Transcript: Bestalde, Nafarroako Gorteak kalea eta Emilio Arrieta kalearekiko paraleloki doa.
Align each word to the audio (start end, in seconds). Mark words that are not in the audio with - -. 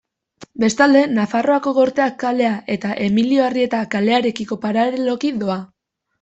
Bestalde, 0.61 1.03
Nafarroako 1.17 1.73
Gorteak 1.79 2.15
kalea 2.23 2.55
eta 2.77 2.95
Emilio 3.09 3.45
Arrieta 3.51 3.83
kalearekiko 3.93 4.61
paraleloki 4.67 5.35
doa. 5.47 5.61